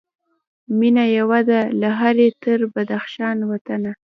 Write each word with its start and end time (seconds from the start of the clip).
مېنه 0.79 1.03
یوه 1.17 1.39
ده 1.49 1.59
له 1.81 1.89
هري 1.99 2.27
تر 2.43 2.59
بدخشان 2.73 3.37
وطنه 3.49 3.91